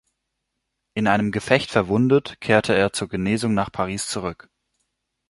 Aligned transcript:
In 0.95 1.05
einem 1.05 1.31
Gefecht 1.31 1.69
verwundet, 1.69 2.37
kehrte 2.41 2.73
er 2.73 2.91
zur 2.91 3.07
Genesung 3.07 3.53
nach 3.53 3.71
Paris 3.71 4.07
zurück. 4.07 4.49